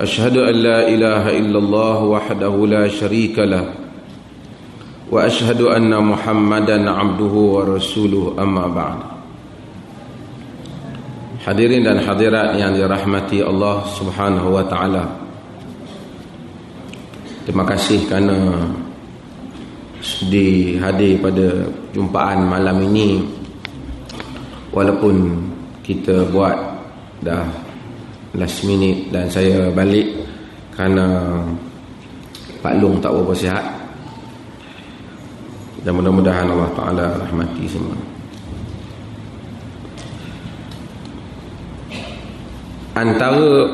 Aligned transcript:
أشهد 0.00 0.36
أن 0.36 0.54
لا 0.64 0.88
إله 0.88 1.38
إلا 1.38 1.58
الله 1.58 1.98
وحده 2.04 2.54
لا 2.66 2.88
شريك 2.88 3.36
له 3.38 3.68
وأشهد 5.12 5.60
أن 5.60 5.92
محمدا 5.92 6.90
عبده 6.90 7.34
ورسوله 7.36 8.24
أما 8.40 8.66
بعد. 8.72 8.98
حضرين 11.40 11.84
dan 11.84 12.00
hadirat 12.00 12.56
yang 12.56 12.72
dirahmati 12.76 13.44
Allah 13.44 13.84
Subhanahu 13.92 14.56
wa 14.56 14.64
taala. 14.64 15.04
Terima 17.44 17.64
kasih 17.68 18.04
kerana 18.08 18.56
sudi 20.00 20.80
hadir 20.80 21.20
pada 21.20 21.68
jumpaan 21.92 22.48
malam 22.48 22.80
ini. 22.88 23.20
Walaupun 24.72 25.44
kita 25.84 26.24
buat 26.32 26.56
dah 27.20 27.69
last 28.36 28.62
minute 28.62 29.10
dan 29.10 29.26
saya 29.26 29.70
balik 29.74 30.06
kerana 30.76 31.38
Pak 32.60 32.74
Long 32.78 33.00
tak 33.00 33.10
berapa 33.16 33.34
sihat. 33.34 33.66
Dan 35.80 35.96
mudah-mudahan 35.96 36.44
Allah 36.44 36.70
Taala 36.76 37.06
rahmati 37.16 37.64
semua. 37.64 37.96
Antara 43.00 43.64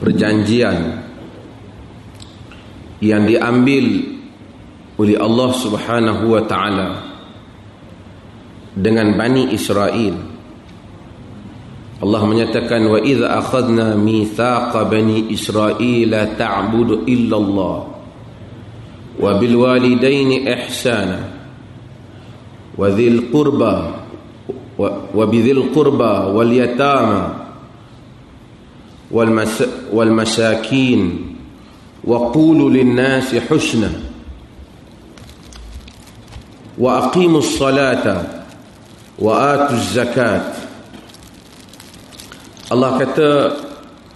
perjanjian 0.00 1.04
yang 3.04 3.28
diambil 3.28 4.08
oleh 4.96 5.16
Allah 5.18 5.50
Subhanahu 5.52 6.24
wa 6.32 6.42
taala 6.48 6.88
dengan 8.72 9.12
Bani 9.18 9.52
Israel 9.52 10.31
Allah 12.02 12.22
menyatakan 12.26 12.82
wa 12.90 12.98
idza 12.98 13.30
akhadna 13.30 13.94
mithaqa 13.94 14.90
bani 14.90 15.30
Israel 15.30 16.34
ta'budu 16.34 17.06
illa 17.06 17.36
Allah 17.38 17.76
wa 19.22 19.38
bil 19.38 19.54
walidaini 19.62 20.42
ihsana 20.42 21.18
wa 22.74 22.90
dhil 22.90 23.30
qurba 23.30 24.02
wa 24.82 25.22
bidhil 25.30 25.70
qurba 25.70 26.26
wal 26.34 26.50
yatama 26.50 27.54
wal 29.06 29.30
wal 29.94 30.10
masakin 30.10 31.36
wa 32.02 32.34
qulu 32.34 32.66
lin 32.66 32.98
nasi 32.98 33.38
husna 33.46 33.94
wa 36.74 37.06
aqimus 37.06 37.54
salata 37.60 38.48
wa 39.22 39.54
atuz 39.54 39.94
zakat 39.94 40.61
Allah 42.72 42.96
kata 42.96 43.28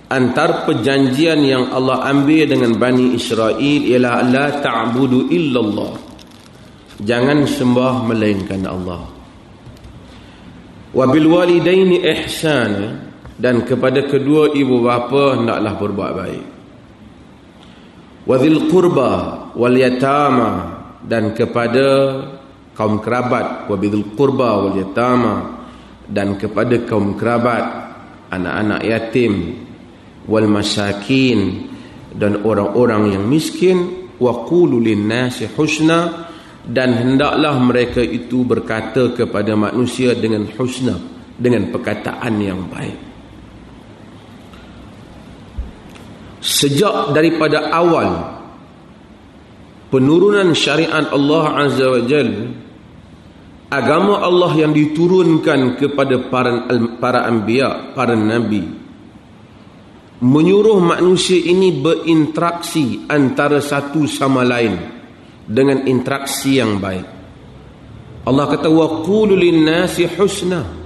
antar 0.09 0.65
perjanjian 0.65 1.45
yang 1.45 1.69
Allah 1.77 2.09
ambil 2.09 2.49
dengan 2.49 2.73
Bani 2.81 3.13
Israel 3.13 3.61
ialah 3.61 4.25
la 4.25 4.47
ta'budu 4.65 5.29
illallah. 5.29 5.93
Jangan 6.97 7.45
sembah 7.45 8.09
melainkan 8.09 8.65
Allah. 8.65 9.05
Wa 10.97 11.05
bil 11.13 11.29
walidaini 11.29 12.01
ihsana 12.01 13.13
dan 13.37 13.69
kepada 13.69 14.09
kedua 14.09 14.57
ibu 14.57 14.81
bapa 14.81 15.37
hendaklah 15.37 15.77
berbuat 15.77 16.13
baik. 16.17 16.47
Wa 18.25 18.41
dzil 18.41 18.73
qurba 18.73 19.13
wal 19.53 19.77
yatama 19.77 20.81
dan 21.05 21.37
kepada 21.37 21.87
kaum 22.73 23.05
kerabat 23.05 23.69
wa 23.69 23.77
bil 23.77 24.17
qurba 24.17 24.65
wal 24.65 24.77
yatama 24.81 25.61
dan 26.09 26.41
kepada 26.41 26.81
kaum 26.89 27.13
kerabat 27.21 27.86
anak-anak 28.31 28.81
yatim 28.83 29.35
wal 30.27 30.49
masakin 30.51 31.71
dan 32.17 32.43
orang-orang 32.43 33.15
yang 33.15 33.25
miskin 33.29 34.09
wa 34.17 34.47
qulu 34.49 34.81
linnasi 34.81 35.53
husna 35.55 36.31
dan 36.67 36.99
hendaklah 36.99 37.55
mereka 37.63 38.03
itu 38.03 38.43
berkata 38.43 39.15
kepada 39.15 39.55
manusia 39.55 40.19
dengan 40.19 40.51
husna 40.59 40.99
dengan 41.37 41.71
perkataan 41.71 42.35
yang 42.43 42.67
baik. 42.67 42.99
Sejak 46.43 47.15
daripada 47.15 47.71
awal 47.71 48.39
penurunan 49.91 50.55
syariat 50.57 51.07
Allah 51.11 51.45
azza 51.67 51.87
wa 51.87 52.03
jalla 52.03 52.66
agama 53.73 54.23
Allah 54.23 54.53
yang 54.55 54.73
diturunkan 54.75 55.79
kepada 55.79 56.31
para 56.31 56.69
para 56.99 57.27
anbiya, 57.27 57.93
para 57.95 58.15
nabi 58.15 58.87
menyuruh 60.21 60.81
manusia 60.81 61.37
ini 61.37 61.77
berinteraksi 61.77 63.05
antara 63.09 63.61
satu 63.61 64.09
sama 64.09 64.47
lain 64.49 64.81
dengan 65.45 65.85
interaksi 65.85 66.57
yang 66.57 66.81
baik. 66.81 67.07
Allah 68.27 68.45
kata 68.51 68.69
wa 68.73 69.05
qulu 69.05 69.37
nasi 69.63 70.09
husna. 70.09 70.85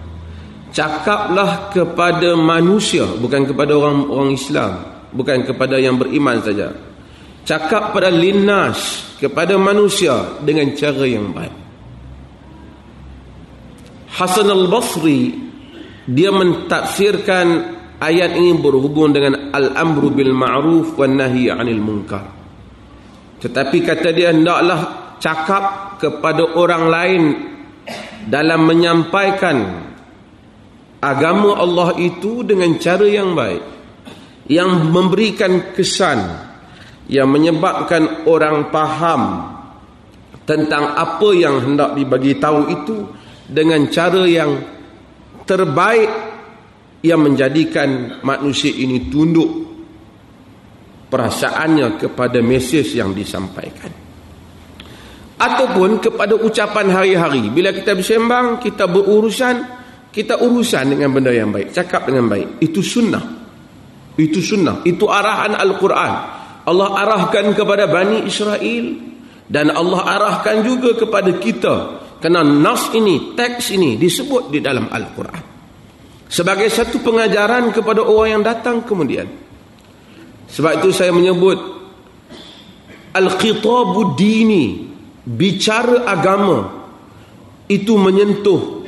Cakaplah 0.70 1.74
kepada 1.74 2.38
manusia 2.38 3.02
bukan 3.18 3.42
kepada 3.42 3.74
orang 3.74 4.06
orang 4.06 4.32
Islam, 4.38 4.72
bukan 5.10 5.42
kepada 5.42 5.74
yang 5.82 5.98
beriman 5.98 6.38
saja. 6.38 6.70
Cakap 7.42 7.91
pada 7.91 8.06
linnas 8.06 9.02
kepada 9.18 9.58
manusia 9.58 10.38
dengan 10.38 10.70
cara 10.78 11.02
yang 11.10 11.34
baik. 11.34 11.59
Hasan 14.20 14.53
al-Basri 14.53 15.32
dia 16.04 16.28
mentafsirkan 16.28 17.47
ayat 17.97 18.36
ini 18.36 18.53
berhubung 18.60 19.16
dengan 19.16 19.48
al-amru 19.48 20.12
bil 20.12 20.36
ma'ruf 20.36 20.92
wan 21.00 21.16
nahi 21.16 21.48
'anil 21.48 21.81
munkar. 21.81 22.28
Tetapi 23.41 23.78
kata 23.80 24.12
dia 24.12 24.28
hendaklah 24.28 25.16
cakap 25.16 25.97
kepada 25.97 26.53
orang 26.53 26.84
lain 26.92 27.22
dalam 28.28 28.69
menyampaikan 28.69 29.88
agama 31.00 31.56
Allah 31.56 31.97
itu 31.97 32.44
dengan 32.44 32.76
cara 32.76 33.09
yang 33.09 33.32
baik 33.32 33.64
yang 34.53 34.92
memberikan 34.92 35.72
kesan 35.72 36.20
yang 37.09 37.32
menyebabkan 37.32 38.28
orang 38.28 38.69
faham 38.69 39.48
tentang 40.44 40.92
apa 40.92 41.28
yang 41.32 41.56
hendak 41.64 41.97
dibagi 41.97 42.36
tahu 42.36 42.69
itu 42.69 42.97
dengan 43.50 43.91
cara 43.91 44.22
yang 44.31 44.62
terbaik 45.43 46.11
yang 47.03 47.21
menjadikan 47.27 48.22
manusia 48.22 48.71
ini 48.71 49.11
tunduk 49.11 49.50
perasaannya 51.11 51.99
kepada 51.99 52.39
mesej 52.39 52.87
yang 52.94 53.10
disampaikan. 53.10 53.91
Ataupun 55.41 55.99
kepada 55.99 56.37
ucapan 56.37 56.87
hari-hari. 56.93 57.50
Bila 57.50 57.75
kita 57.75 57.97
bersembang 57.97 58.60
kita 58.62 58.87
berurusan 58.87 59.81
kita 60.10 60.39
urusan 60.43 60.94
dengan 60.94 61.10
benda 61.10 61.33
yang 61.34 61.50
baik. 61.50 61.72
Cakap 61.72 62.06
dengan 62.06 62.28
baik. 62.28 62.60
Itu 62.60 62.84
sunnah. 62.84 63.25
Itu 64.21 64.43
sunnah. 64.44 64.84
Itu 64.84 65.09
arahan 65.09 65.56
Al-Quran. 65.56 66.12
Allah 66.69 66.89
arahkan 67.00 67.56
kepada 67.56 67.89
Bani 67.89 68.28
Israel. 68.28 68.87
Dan 69.50 69.72
Allah 69.72 70.03
arahkan 70.07 70.63
juga 70.63 70.95
kepada 70.95 71.33
kita 71.41 71.99
kerana 72.21 72.45
nas 72.45 72.93
ini 72.93 73.33
teks 73.33 73.72
ini 73.72 73.97
disebut 73.97 74.53
di 74.53 74.61
dalam 74.61 74.93
Al-Quran. 74.93 75.43
Sebagai 76.31 76.69
satu 76.71 77.03
pengajaran 77.03 77.72
kepada 77.75 78.05
orang 78.07 78.39
yang 78.39 78.45
datang 78.45 78.84
kemudian. 78.87 79.27
Sebab 80.47 80.78
itu 80.78 80.95
saya 80.95 81.11
menyebut 81.11 81.59
Al-Qitabu 83.11 84.15
Dini 84.15 84.87
bicara 85.27 86.07
agama 86.07 86.87
itu 87.67 87.99
menyentuh 87.99 88.87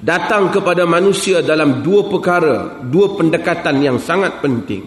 datang 0.00 0.52
kepada 0.52 0.84
manusia 0.84 1.40
dalam 1.40 1.80
dua 1.80 2.04
perkara 2.08 2.82
dua 2.84 3.16
pendekatan 3.16 3.80
yang 3.80 3.96
sangat 3.96 4.40
penting. 4.44 4.84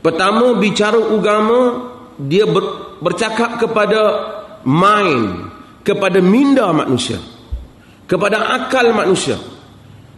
Pertama 0.00 0.56
bicara 0.56 0.98
agama 0.98 1.90
dia 2.16 2.48
ber, 2.48 2.96
bercakap 3.02 3.60
kepada 3.60 4.00
mind 4.64 5.49
kepada 5.80 6.20
minda 6.20 6.68
manusia 6.72 7.18
kepada 8.10 8.58
akal 8.58 8.90
manusia. 8.90 9.38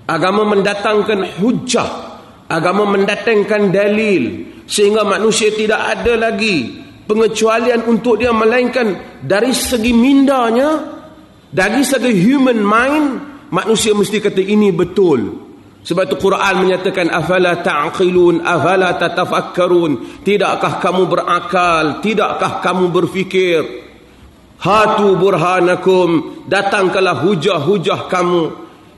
Agama 0.09 0.49
mendatangkan 0.49 1.38
hujah 1.38 2.12
agama 2.49 2.85
mendatangkan 2.85 3.69
dalil 3.69 4.23
sehingga 4.64 5.05
manusia 5.05 5.53
tidak 5.53 6.00
ada 6.00 6.29
lagi 6.29 6.85
pengecualian 7.09 7.85
untuk 7.88 8.20
dia 8.20 8.32
melainkan 8.32 9.20
dari 9.25 9.53
segi 9.53 9.93
mindanya 9.93 11.00
dari 11.49 11.81
segi 11.85 12.12
human 12.12 12.61
mind 12.61 13.06
manusia 13.53 13.93
mesti 13.93 14.19
kata 14.20 14.41
ini 14.41 14.73
betul. 14.73 15.53
Sebab 15.82 16.06
itu 16.06 16.17
Quran 16.19 16.55
menyatakan 16.62 17.11
afala 17.11 17.59
ta'qilun 17.59 18.47
afala 18.47 18.94
tatafakkarun? 18.94 20.23
Tidakkah 20.23 20.79
kamu 20.79 21.11
berakal? 21.11 21.99
Tidakkah 21.99 22.62
kamu 22.62 22.87
berfikir 22.94 23.91
hatu 24.62 25.19
burhanakum 25.19 26.41
datangkanlah 26.47 27.26
hujah-hujah 27.26 28.06
kamu. 28.06 28.43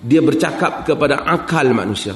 Dia 0.05 0.21
bercakap 0.21 0.85
kepada 0.85 1.25
akal 1.25 1.73
manusia. 1.73 2.13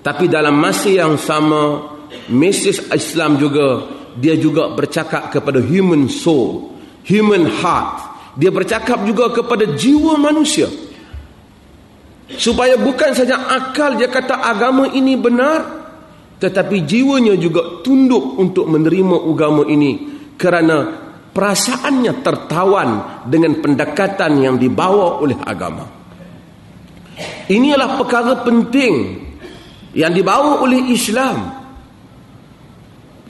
Tapi 0.00 0.24
dalam 0.24 0.56
masa 0.56 0.88
yang 0.88 1.20
sama 1.20 1.92
mesej 2.32 2.80
Islam 2.88 3.36
juga 3.36 3.84
dia 4.16 4.40
juga 4.40 4.72
bercakap 4.72 5.28
kepada 5.28 5.60
human 5.60 6.08
soul 6.08 6.72
human 7.04 7.44
heart. 7.60 8.16
Dia 8.40 8.48
bercakap 8.48 9.04
juga 9.04 9.30
kepada 9.30 9.68
jiwa 9.76 10.16
manusia. 10.16 10.66
Supaya 12.24 12.80
bukan 12.80 13.12
saja 13.12 13.52
akal 13.52 14.00
dia 14.00 14.08
kata 14.08 14.40
agama 14.40 14.88
ini 14.96 15.12
benar 15.20 15.84
tetapi 16.40 16.82
jiwanya 16.88 17.36
juga 17.36 17.84
tunduk 17.84 18.40
untuk 18.40 18.64
menerima 18.64 19.16
agama 19.28 19.68
ini. 19.68 20.16
Kerana 20.40 21.03
perasaannya 21.34 22.22
tertawan 22.22 22.90
dengan 23.26 23.58
pendekatan 23.58 24.38
yang 24.38 24.56
dibawa 24.56 25.18
oleh 25.18 25.34
agama. 25.42 25.84
Inilah 27.50 27.98
perkara 27.98 28.40
penting 28.46 29.20
yang 29.92 30.14
dibawa 30.14 30.62
oleh 30.62 30.94
Islam. 30.94 31.62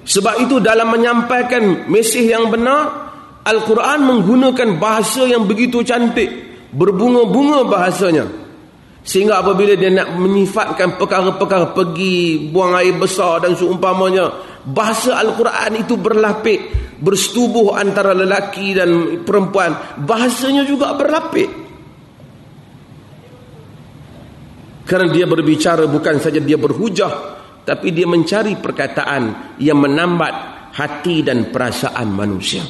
Sebab 0.05 0.45
itu 0.45 0.61
dalam 0.61 0.93
menyampaikan 0.93 1.89
mesej 1.89 2.29
yang 2.29 2.53
benar 2.53 3.05
Al-Quran 3.45 4.05
menggunakan 4.05 4.77
bahasa 4.77 5.25
yang 5.25 5.49
begitu 5.49 5.81
cantik 5.81 6.29
berbunga-bunga 6.73 7.65
bahasanya. 7.65 8.29
Sehingga 9.05 9.45
apabila 9.45 9.77
dia 9.77 9.93
nak 9.93 10.17
menyifatkan 10.17 10.97
perkara-perkara 10.97 11.77
pergi 11.77 12.49
buang 12.49 12.73
air 12.81 12.97
besar 12.97 13.45
dan 13.45 13.53
seumpamanya, 13.53 14.33
bahasa 14.65 15.21
Al-Quran 15.21 15.85
itu 15.85 16.01
berlapik, 16.01 16.84
bersetubuh 17.01 17.75
antara 17.75 18.15
lelaki 18.15 18.75
dan 18.77 19.23
perempuan, 19.27 20.01
bahasanya 20.03 20.63
juga 20.67 20.95
berlapik. 20.95 21.51
Kerana 24.85 25.09
dia 25.09 25.25
berbicara 25.25 25.89
bukan 25.89 26.21
saja 26.21 26.39
dia 26.39 26.61
berhujah, 26.61 27.13
tapi 27.65 27.89
dia 27.91 28.05
mencari 28.05 28.61
perkataan 28.61 29.57
yang 29.57 29.81
menambat 29.81 30.35
hati 30.77 31.25
dan 31.25 31.49
perasaan 31.49 32.13
manusia. 32.13 32.61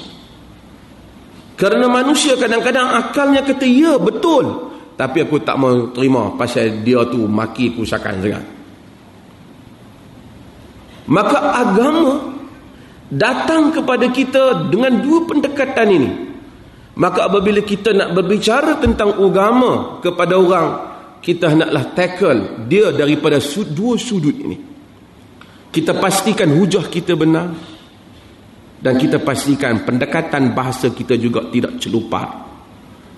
Kerana 1.54 1.86
manusia 1.86 2.34
kadang-kadang 2.38 2.86
akalnya 2.98 3.42
kata, 3.42 3.66
ya 3.66 3.98
betul. 3.98 4.74
Tapi 4.94 5.26
aku 5.26 5.42
tak 5.42 5.58
mau 5.58 5.90
terima 5.90 6.30
pasal 6.38 6.86
dia 6.86 7.02
tu 7.10 7.26
maki 7.26 7.74
kusakan 7.74 8.14
sangat. 8.22 8.44
Maka 11.10 11.38
agama 11.66 12.33
datang 13.10 13.74
kepada 13.74 14.08
kita 14.08 14.68
dengan 14.72 15.00
dua 15.00 15.28
pendekatan 15.28 15.88
ini. 15.90 16.10
Maka 16.94 17.26
apabila 17.26 17.58
kita 17.58 17.90
nak 17.90 18.14
berbicara 18.14 18.78
tentang 18.78 19.18
agama 19.18 19.98
kepada 19.98 20.38
orang, 20.38 20.68
kita 21.18 21.50
naklah 21.50 21.90
tackle 21.90 22.68
dia 22.70 22.94
daripada 22.94 23.42
dua 23.74 23.98
sudut 23.98 24.36
ini. 24.38 24.56
Kita 25.74 25.90
pastikan 25.98 26.54
hujah 26.54 26.86
kita 26.86 27.18
benar 27.18 27.50
dan 28.78 28.94
kita 28.94 29.18
pastikan 29.18 29.82
pendekatan 29.82 30.54
bahasa 30.54 30.94
kita 30.94 31.18
juga 31.18 31.50
tidak 31.50 31.82
celupat. 31.82 32.28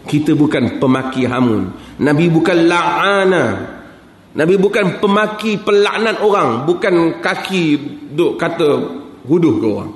Kita 0.08 0.32
bukan 0.32 0.80
pemaki 0.80 1.28
hamun. 1.28 1.68
Nabi 2.00 2.32
bukan 2.32 2.58
la'ana. 2.64 3.44
Nabi 4.32 4.54
bukan 4.56 5.02
pemaki 5.02 5.60
pelaknat 5.60 6.22
orang. 6.22 6.64
Bukan 6.64 7.18
kaki 7.18 7.64
duk 8.14 8.38
kata 8.38 9.04
huduh 9.26 9.54
ke 9.58 9.66
orang. 9.66 9.92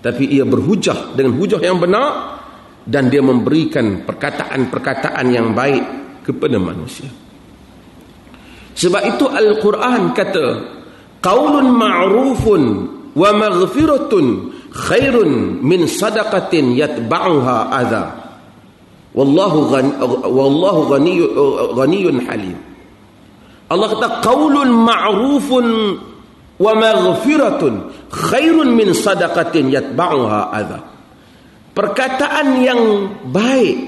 Tapi 0.00 0.24
ia 0.32 0.46
berhujah 0.48 1.12
dengan 1.12 1.36
hujah 1.36 1.60
yang 1.60 1.82
benar. 1.82 2.38
Dan 2.80 3.12
dia 3.12 3.20
memberikan 3.20 4.08
perkataan-perkataan 4.08 5.26
yang 5.28 5.52
baik 5.52 5.84
kepada 6.24 6.56
manusia. 6.56 7.12
Sebab 8.72 9.02
itu 9.04 9.28
Al-Quran 9.28 10.16
kata. 10.16 10.46
Qaulun 11.20 11.76
ma'rufun 11.76 12.62
wa 13.12 13.30
maghfiratun 13.36 14.26
khairun 14.70 15.60
min 15.60 15.84
sadaqatin 15.84 16.78
yatba'uha 16.78 17.56
azab 17.74 18.10
wallahu 19.10 19.66
ghani 19.66 19.90
wallahu 20.30 20.80
ghani 20.94 21.12
ghaniyun 21.74 22.16
halim 22.30 22.58
Allah 23.70 23.86
kata 23.98 24.22
qaulun 24.22 24.70
ma'rufun 24.70 25.66
wa 26.58 26.72
maghfiratun 26.78 27.74
khairun 28.10 28.74
min 28.74 28.90
sadaqatin 28.92 29.70
yatba'uha 29.70 30.40
adha. 30.50 30.78
Perkataan 31.70 32.46
yang 32.60 32.82
baik. 33.30 33.78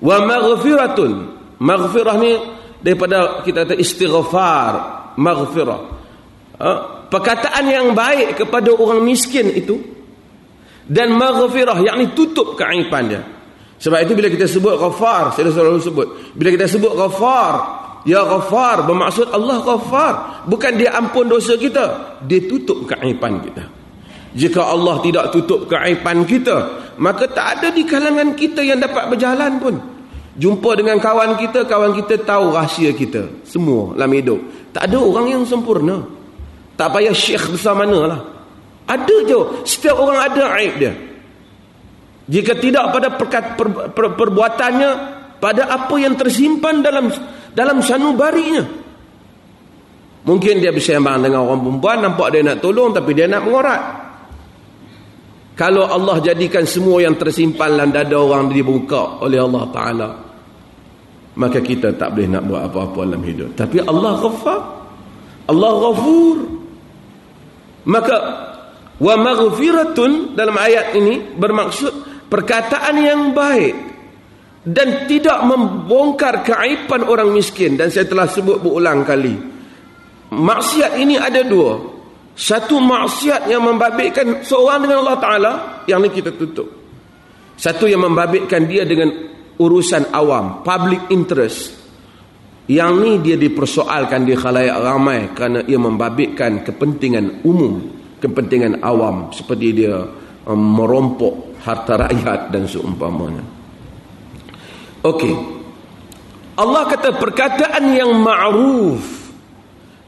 Wa 0.00 0.22
maghfiratun. 0.24 1.12
Maghfirah 1.60 2.16
ni 2.16 2.32
daripada 2.80 3.44
kita 3.44 3.68
kata 3.68 3.74
istighfar 3.76 4.72
maghfirah. 5.20 5.80
Ha? 6.60 6.72
perkataan 7.10 7.64
yang 7.66 7.86
baik 7.92 8.38
kepada 8.38 8.70
orang 8.70 9.02
miskin 9.02 9.50
itu 9.50 9.76
dan 10.86 11.10
maghfirah 11.18 11.82
yakni 11.82 12.14
tutup 12.14 12.54
keaiban 12.54 13.10
dia. 13.10 13.22
Sebab 13.80 13.98
itu 14.04 14.12
bila 14.12 14.28
kita 14.28 14.44
sebut 14.44 14.76
ghafar, 14.76 15.32
saya 15.32 15.48
selalu 15.48 15.80
sebut. 15.80 16.08
Bila 16.36 16.52
kita 16.52 16.68
sebut 16.68 16.92
ghafar, 16.92 17.54
ya 18.04 18.24
ghafar 18.24 18.84
bermaksud 18.84 19.28
Allah 19.32 19.60
ghafar. 19.60 20.14
Bukan 20.48 20.72
dia 20.80 20.96
ampun 20.96 21.28
dosa 21.28 21.56
kita, 21.56 22.18
dia 22.24 22.40
tutup 22.48 22.88
keaiban 22.88 23.40
kita. 23.44 23.64
Jika 24.30 24.62
Allah 24.62 25.02
tidak 25.02 25.34
tutup 25.34 25.66
keaiban 25.66 26.22
kita, 26.22 26.56
maka 27.02 27.26
tak 27.26 27.58
ada 27.58 27.68
di 27.74 27.82
kalangan 27.82 28.38
kita 28.38 28.62
yang 28.62 28.78
dapat 28.78 29.10
berjalan 29.10 29.58
pun. 29.58 29.74
Jumpa 30.38 30.78
dengan 30.78 31.02
kawan 31.02 31.34
kita, 31.36 31.66
kawan 31.66 31.92
kita 31.98 32.22
tahu 32.22 32.54
rahsia 32.54 32.94
kita. 32.94 33.42
Semua 33.42 33.92
dalam 33.98 34.14
hidup. 34.14 34.38
Tak 34.70 34.86
ada 34.86 34.98
orang 35.02 35.26
yang 35.34 35.42
sempurna. 35.42 36.06
Tak 36.78 36.94
payah 36.94 37.12
syekh 37.12 37.50
besar 37.50 37.74
mana 37.74 37.98
lah. 38.06 38.20
Ada 38.86 39.16
je. 39.26 39.40
Setiap 39.66 39.98
orang 39.98 40.30
ada 40.30 40.42
aib 40.62 40.74
dia. 40.78 40.94
Jika 42.30 42.54
tidak 42.62 42.94
pada 42.94 43.08
perkat, 43.10 43.58
per, 43.58 43.68
per, 43.90 44.14
perbuatannya 44.14 44.90
pada 45.42 45.66
apa 45.66 45.94
yang 45.98 46.14
tersimpan 46.14 46.78
dalam 46.78 47.10
dalam 47.54 47.82
sanubarinya. 47.82 48.64
Mungkin 50.20 50.60
dia 50.60 50.70
bersembang 50.70 51.24
dengan 51.24 51.48
orang 51.48 51.60
perempuan 51.64 51.98
nampak 52.04 52.28
dia 52.30 52.42
nak 52.44 52.58
tolong 52.60 52.92
tapi 52.92 53.10
dia 53.16 53.26
nak 53.26 53.42
mengorat. 53.42 53.82
Kalau 55.56 55.88
Allah 55.88 56.16
jadikan 56.24 56.64
semua 56.64 57.04
yang 57.04 57.16
tersimpan 57.16 57.76
dalam 57.76 57.90
dada 57.92 58.16
orang 58.16 58.48
dibuka 58.48 59.20
oleh 59.20 59.40
Allah 59.40 59.64
Taala 59.72 60.08
maka 61.40 61.58
kita 61.62 61.94
tak 61.94 62.12
boleh 62.12 62.28
nak 62.28 62.44
buat 62.44 62.62
apa-apa 62.68 63.00
dalam 63.06 63.22
hidup. 63.24 63.56
Tapi 63.56 63.80
Allah 63.80 64.12
Ghaffar. 64.18 64.60
Allah 65.48 65.72
Ghafur. 65.78 66.36
Maka 67.88 68.16
wa 69.00 69.14
maghfiratun 69.16 70.36
dalam 70.36 70.56
ayat 70.60 70.92
ini 71.00 71.32
bermaksud 71.32 72.28
perkataan 72.28 72.94
yang 73.00 73.22
baik 73.32 73.89
dan 74.60 75.08
tidak 75.08 75.40
membongkar 75.44 76.44
keaiban 76.44 77.08
orang 77.08 77.32
miskin. 77.32 77.80
Dan 77.80 77.88
saya 77.88 78.04
telah 78.04 78.28
sebut 78.28 78.60
berulang 78.60 79.04
kali. 79.04 79.34
Maksiat 80.30 81.00
ini 81.00 81.16
ada 81.16 81.40
dua. 81.42 81.80
Satu 82.36 82.80
maksiat 82.80 83.50
yang 83.50 83.66
membabitkan 83.66 84.40
seorang 84.46 84.86
dengan 84.86 85.04
Allah 85.04 85.18
Ta'ala 85.20 85.52
yang 85.84 86.00
ini 86.04 86.12
kita 86.14 86.32
tutup. 86.36 86.68
Satu 87.58 87.84
yang 87.84 88.00
membabitkan 88.00 88.64
dia 88.64 88.88
dengan 88.88 89.12
urusan 89.60 90.08
awam 90.14 90.64
public 90.64 91.12
interest. 91.12 91.76
Yang 92.70 92.92
ni 93.02 93.12
dia 93.18 93.36
dipersoalkan 93.36 94.22
di 94.22 94.38
khalayak 94.38 94.78
ramai 94.78 95.34
kerana 95.34 95.66
ia 95.66 95.74
membabitkan 95.74 96.62
kepentingan 96.62 97.42
umum 97.42 98.00
kepentingan 98.22 98.80
awam. 98.80 99.34
Seperti 99.34 99.74
dia 99.74 99.98
um, 100.46 100.60
merompok 100.78 101.60
harta 101.66 101.98
rakyat 102.06 102.54
dan 102.54 102.64
seumpamanya. 102.70 103.59
Okey. 105.00 105.34
Allah 106.60 106.82
kata 106.84 107.16
perkataan 107.16 107.84
yang 107.96 108.20
ma'ruf 108.20 109.00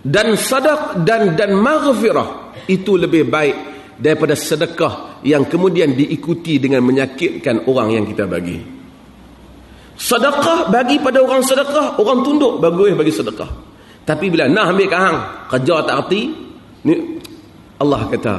dan 0.05 0.37
sadaq 0.37 1.01
dan 1.07 1.33
dan 1.33 1.57
maghfirah 1.57 2.53
itu 2.69 3.01
lebih 3.01 3.25
baik 3.25 3.57
daripada 3.97 4.37
sedekah 4.37 5.25
yang 5.25 5.49
kemudian 5.49 5.97
diikuti 5.97 6.61
dengan 6.61 6.85
menyakitkan 6.85 7.65
orang 7.71 7.97
yang 7.97 8.05
kita 8.05 8.29
bagi. 8.29 8.61
Sedekah 9.97 10.69
bagi 10.69 10.99
pada 11.01 11.23
orang 11.25 11.41
sedekah, 11.41 11.97
orang 11.97 12.21
tunduk 12.27 12.61
bagus 12.61 12.93
bagi 12.93 13.13
sedekah. 13.15 13.51
Tapi 14.03 14.27
bila 14.29 14.51
nak 14.51 14.75
ambil 14.75 14.89
kahang, 14.91 15.19
kerja 15.47 15.75
tak 15.87 15.97
erti, 16.05 16.23
ni 16.83 16.95
Allah 17.79 18.03
kata 18.11 18.35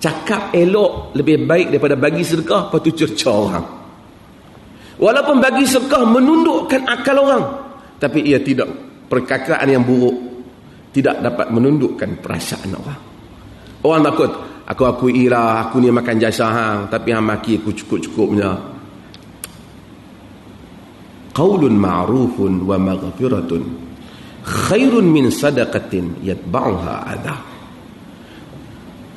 cakap 0.00 0.54
elok 0.56 1.12
lebih 1.12 1.44
baik 1.44 1.76
daripada 1.76 1.94
bagi 1.98 2.24
sedekah 2.24 2.70
lepas 2.70 2.80
tu 2.80 2.90
cerca 2.94 3.30
orang 3.30 3.66
walaupun 5.00 5.40
bagi 5.40 5.64
sedekah 5.64 6.04
menundukkan 6.04 6.84
akal 6.84 7.16
orang 7.24 7.44
tapi 7.96 8.22
ia 8.28 8.38
tidak 8.44 8.68
perkataan 9.08 9.66
yang 9.66 9.82
buruk 9.82 10.30
tidak 10.90 11.22
dapat 11.22 11.46
menundukkan 11.54 12.18
perasaan 12.18 12.70
orang. 12.74 13.00
Orang 13.80 14.02
takut 14.04 14.30
aku 14.66 14.82
akui 14.84 15.30
lah 15.30 15.66
aku 15.66 15.80
ni 15.80 15.88
makan 15.88 16.16
jasa 16.18 16.46
hang 16.50 16.78
tapi 16.90 17.14
hang 17.14 17.24
maki 17.24 17.62
aku 17.62 17.70
cukup-cukupnya. 17.72 18.50
Qaulun 21.30 21.78
ma'rufun 21.78 22.66
wa 22.66 22.76
maghfiratun 22.76 23.62
khairun 24.42 25.06
min 25.06 25.30
sadaqatin 25.30 26.26
yatba'uha 26.26 26.94
adha. 27.06 27.36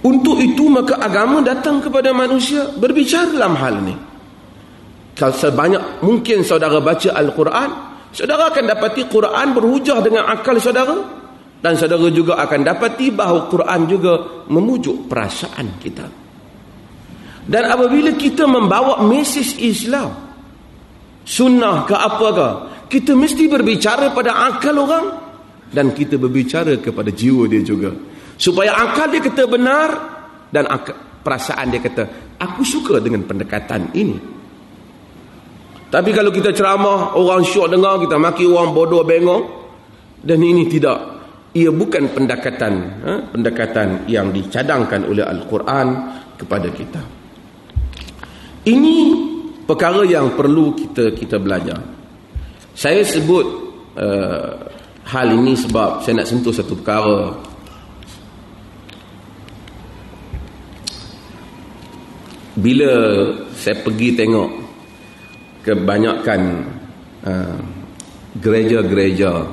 Untuk 0.03 0.35
itu 0.43 0.67
maka 0.67 0.99
agama 0.99 1.39
datang 1.39 1.79
kepada 1.79 2.11
manusia 2.11 2.69
berbicara 2.75 3.33
dalam 3.33 3.55
hal 3.55 3.73
ini. 3.81 3.95
Kalau 5.13 5.33
sebanyak 5.33 6.01
mungkin 6.01 6.41
saudara 6.41 6.81
baca 6.81 7.13
Al-Quran, 7.13 7.69
saudara 8.09 8.49
akan 8.49 8.63
dapati 8.65 9.05
Quran 9.05 9.47
berhujah 9.53 10.01
dengan 10.01 10.25
akal 10.25 10.57
saudara 10.57 10.97
dan 11.61 11.77
saudara 11.77 12.09
juga 12.09 12.41
akan 12.41 12.59
dapati 12.65 13.13
bahawa 13.13 13.45
Quran 13.47 13.79
juga 13.85 14.13
memujuk 14.49 15.05
perasaan 15.05 15.77
kita. 15.77 16.05
Dan 17.43 17.63
apabila 17.67 18.15
kita 18.15 18.47
membawa 18.47 19.03
mesej 19.03 19.59
Islam, 19.61 20.11
sunnah 21.27 21.83
ke 21.87 21.95
apa 21.95 22.27
ke, 22.33 22.49
kita 22.99 23.13
mesti 23.13 23.47
berbicara 23.47 24.11
pada 24.11 24.47
akal 24.49 24.75
orang 24.81 25.05
dan 25.71 25.91
kita 25.91 26.15
berbicara 26.19 26.79
kepada 26.79 27.13
jiwa 27.13 27.45
dia 27.45 27.61
juga. 27.61 27.91
Supaya 28.39 28.73
akal 28.75 29.13
dia 29.13 29.21
kata 29.21 29.43
benar 29.45 29.89
dan 30.49 30.65
perasaan 31.21 31.69
dia 31.69 31.81
kata 31.83 32.03
aku 32.39 32.61
suka 32.65 32.99
dengan 32.99 33.23
pendekatan 33.23 33.91
ini. 33.93 34.17
Tapi 35.93 36.09
kalau 36.09 36.33
kita 36.33 36.49
ceramah, 36.49 37.13
orang 37.13 37.45
syok 37.45 37.69
dengar, 37.69 38.01
kita 38.01 38.17
maki 38.17 38.49
orang 38.49 38.73
bodoh 38.73 39.05
bengong 39.05 39.45
dan 40.25 40.41
ini 40.41 40.65
tidak 40.65 40.97
ia 41.53 41.69
bukan 41.69 42.09
pendekatan 42.09 42.73
ha? 43.05 43.13
pendekatan 43.29 44.09
yang 44.09 44.33
dicadangkan 44.33 45.05
oleh 45.05 45.21
Al-Quran 45.21 45.87
kepada 46.33 46.65
kita. 46.73 47.01
Ini 48.65 48.95
perkara 49.69 50.01
yang 50.01 50.33
perlu 50.33 50.73
kita 50.73 51.13
kita 51.13 51.37
belajar. 51.37 51.77
Saya 52.73 53.05
sebut 53.05 53.45
uh, 53.93 54.49
hal 55.05 55.27
ini 55.29 55.53
sebab 55.53 56.01
saya 56.01 56.25
nak 56.25 56.29
sentuh 56.31 56.49
satu 56.49 56.73
perkara 56.73 57.37
bila 62.57 62.93
saya 63.53 63.77
pergi 63.77 64.17
tengok 64.17 64.62
kebanyakan 65.63 66.67
uh, 67.23 67.57
gereja-gereja 68.37 69.47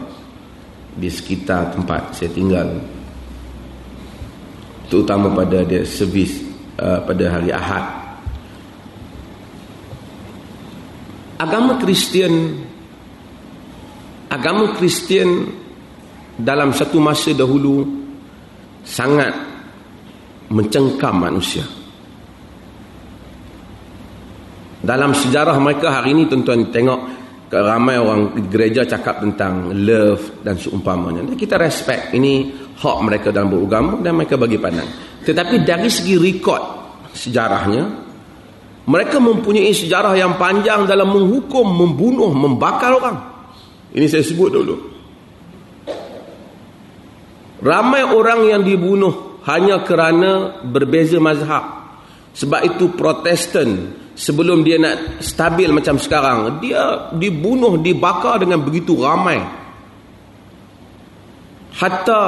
di 0.99 1.07
sekitar 1.07 1.71
tempat 1.71 2.19
saya 2.19 2.35
tinggal 2.35 2.67
terutama 4.91 5.31
pada 5.31 5.63
dia 5.63 5.87
servis 5.87 6.43
uh, 6.83 6.99
pada 7.07 7.25
hari 7.31 7.55
Ahad. 7.55 7.87
Agama 11.41 11.79
Kristian 11.81 12.59
agama 14.29 14.77
Kristian 14.77 15.47
dalam 16.37 16.75
satu 16.75 17.03
masa 17.03 17.35
dahulu 17.35 17.87
sangat 18.87 19.35
mencengkam 20.51 21.17
manusia 21.17 21.80
dalam 24.91 25.15
sejarah 25.15 25.55
mereka 25.63 26.03
hari 26.03 26.19
ini 26.19 26.27
tuan-tuan 26.27 26.67
tengok 26.75 27.01
ramai 27.47 27.95
orang 27.95 28.35
gereja 28.51 28.83
cakap 28.83 29.23
tentang 29.23 29.71
love 29.71 30.43
dan 30.43 30.59
seumpamanya. 30.59 31.31
Dan 31.31 31.39
kita 31.39 31.55
respect 31.63 32.11
ini 32.11 32.51
hak 32.75 32.99
mereka 32.99 33.31
dalam 33.31 33.55
beragama 33.55 34.03
dan 34.03 34.19
mereka 34.19 34.35
bagi 34.35 34.59
pandang. 34.59 34.91
Tetapi 35.23 35.63
dari 35.63 35.87
segi 35.87 36.19
rekod 36.19 36.59
sejarahnya 37.15 37.87
mereka 38.91 39.23
mempunyai 39.23 39.71
sejarah 39.71 40.19
yang 40.19 40.35
panjang 40.35 40.83
dalam 40.91 41.07
menghukum, 41.15 41.71
membunuh, 41.71 42.35
membakar 42.35 42.91
orang. 42.91 43.17
Ini 43.95 44.11
saya 44.11 44.27
sebut 44.27 44.51
dulu. 44.51 44.75
Ramai 47.63 48.03
orang 48.11 48.43
yang 48.43 48.63
dibunuh 48.67 49.39
hanya 49.47 49.87
kerana 49.87 50.59
berbeza 50.67 51.23
mazhab. 51.23 51.79
Sebab 52.35 52.75
itu 52.75 52.91
Protestan 52.95 54.00
sebelum 54.21 54.61
dia 54.61 54.77
nak 54.77 55.25
stabil 55.25 55.73
macam 55.73 55.97
sekarang 55.97 56.61
dia 56.61 57.09
dibunuh 57.17 57.81
dibakar 57.81 58.37
dengan 58.45 58.61
begitu 58.61 59.01
ramai. 59.01 59.41
Hatta 61.81 62.25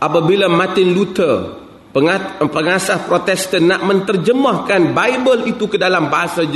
apabila 0.00 0.48
Martin 0.48 0.96
Luther 0.96 1.60
pengasas 2.40 3.04
protestan 3.04 3.68
nak 3.68 3.84
menterjemahkan 3.84 4.96
Bible 4.96 5.52
itu 5.52 5.68
ke 5.68 5.76
dalam 5.76 6.08
bahasa 6.08 6.48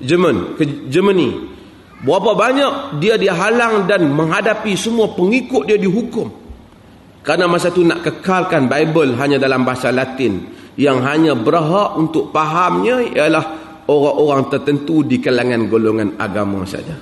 Jerman 0.00 0.56
ke 0.56 0.88
Germany 0.88 1.52
berapa 2.00 2.32
banyak 2.32 2.72
dia 3.02 3.20
dihalang 3.20 3.84
dan 3.84 4.08
menghadapi 4.08 4.72
semua 4.72 5.12
pengikut 5.12 5.68
dia 5.68 5.76
dihukum. 5.76 6.32
Kerana 7.26 7.50
masa 7.50 7.74
itu 7.74 7.82
nak 7.82 8.06
kekalkan 8.06 8.70
Bible 8.70 9.18
hanya 9.18 9.36
dalam 9.36 9.66
bahasa 9.66 9.90
Latin 9.90 10.46
yang 10.78 11.02
hanya 11.02 11.34
berhak 11.34 11.98
untuk 11.98 12.30
pahamnya 12.30 13.02
ialah 13.02 13.65
orang-orang 13.86 14.50
tertentu 14.50 15.06
di 15.06 15.22
kalangan 15.22 15.70
golongan 15.70 16.18
agama 16.18 16.66
saja. 16.66 16.94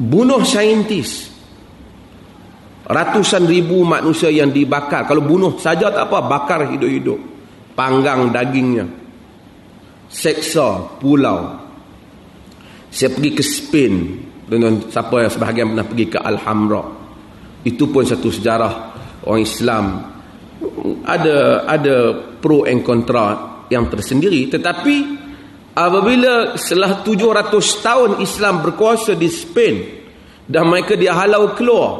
Bunuh 0.00 0.40
saintis. 0.44 1.28
Ratusan 2.90 3.46
ribu 3.46 3.84
manusia 3.84 4.32
yang 4.32 4.50
dibakar. 4.50 5.06
Kalau 5.06 5.22
bunuh 5.22 5.60
saja 5.60 5.92
tak 5.92 6.10
apa, 6.10 6.18
bakar 6.24 6.72
hidup-hidup. 6.72 7.20
Panggang 7.76 8.32
dagingnya. 8.32 8.88
Seksa 10.10 10.98
pulau. 10.98 11.60
Saya 12.90 13.12
pergi 13.14 13.30
ke 13.36 13.44
Spain. 13.44 13.94
Dengan 14.50 14.90
siapa 14.90 15.22
yang 15.22 15.30
sebahagian 15.30 15.66
pernah 15.70 15.86
pergi 15.86 16.06
ke 16.10 16.18
Alhamra. 16.18 16.82
Itu 17.62 17.92
pun 17.92 18.02
satu 18.02 18.32
sejarah 18.32 18.72
orang 19.28 19.42
Islam. 19.44 19.84
Ada 21.06 21.68
ada 21.68 21.96
pro 22.40 22.66
and 22.66 22.82
kontra 22.82 23.49
yang 23.70 23.86
tersendiri. 23.88 24.50
Tetapi 24.50 24.96
apabila 25.72 26.58
setelah 26.58 27.00
700 27.06 27.86
tahun 27.86 28.10
Islam 28.20 28.60
berkuasa 28.66 29.14
di 29.16 29.30
Spain 29.30 29.76
dan 30.50 30.66
mereka 30.66 30.98
dihalau 30.98 31.54
keluar 31.54 31.90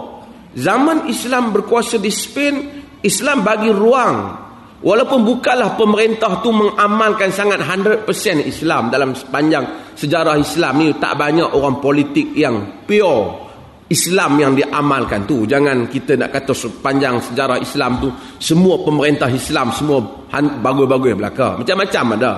zaman 0.53 1.07
Islam 1.07 1.55
berkuasa 1.55 1.97
di 1.97 2.11
Spain 2.11 2.55
Islam 3.01 3.47
bagi 3.47 3.71
ruang. 3.71 4.43
Walaupun 4.81 5.29
bukanlah 5.29 5.77
pemerintah 5.77 6.41
tu 6.41 6.57
mengamalkan 6.57 7.29
sangat 7.29 7.61
100% 7.61 8.09
Islam 8.49 8.89
dalam 8.89 9.13
sepanjang 9.13 9.93
sejarah 9.93 10.41
Islam 10.41 10.81
ni 10.81 10.97
tak 10.97 11.21
banyak 11.21 11.53
orang 11.53 11.85
politik 11.85 12.33
yang 12.33 12.81
pure 12.89 13.50
Islam 13.91 14.39
yang 14.39 14.53
diamalkan 14.55 15.27
tu 15.27 15.43
jangan 15.51 15.91
kita 15.91 16.15
nak 16.15 16.31
kata 16.31 16.55
sepanjang 16.55 17.19
sejarah 17.19 17.59
Islam 17.59 17.99
tu 17.99 18.09
semua 18.39 18.79
pemerintah 18.87 19.27
Islam 19.27 19.75
semua 19.75 19.99
bagus-bagus 20.63 21.19
belaka 21.19 21.59
macam-macam 21.59 22.05
ada. 22.15 22.33